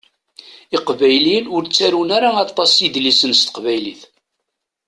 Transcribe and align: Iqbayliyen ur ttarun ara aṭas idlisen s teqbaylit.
Iqbayliyen 0.77 1.45
ur 1.55 1.63
ttarun 1.65 2.09
ara 2.17 2.29
aṭas 2.45 2.73
idlisen 2.85 3.31
s 3.35 3.41
teqbaylit. 3.43 4.01